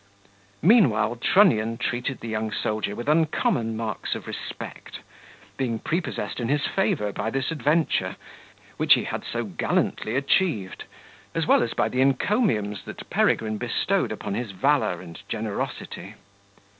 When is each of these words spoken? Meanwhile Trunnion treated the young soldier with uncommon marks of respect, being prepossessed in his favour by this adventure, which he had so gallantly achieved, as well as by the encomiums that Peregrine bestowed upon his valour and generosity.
Meanwhile 0.63 1.17
Trunnion 1.17 1.77
treated 1.77 2.21
the 2.21 2.27
young 2.27 2.51
soldier 2.51 2.95
with 2.95 3.07
uncommon 3.07 3.77
marks 3.77 4.15
of 4.15 4.25
respect, 4.25 5.01
being 5.57 5.77
prepossessed 5.77 6.39
in 6.39 6.47
his 6.47 6.65
favour 6.65 7.11
by 7.13 7.29
this 7.29 7.51
adventure, 7.51 8.15
which 8.77 8.95
he 8.95 9.03
had 9.03 9.23
so 9.23 9.43
gallantly 9.43 10.15
achieved, 10.15 10.85
as 11.35 11.45
well 11.45 11.61
as 11.61 11.75
by 11.75 11.87
the 11.87 12.01
encomiums 12.01 12.83
that 12.85 13.11
Peregrine 13.11 13.59
bestowed 13.59 14.11
upon 14.11 14.33
his 14.33 14.49
valour 14.49 15.01
and 15.01 15.21
generosity. 15.29 16.15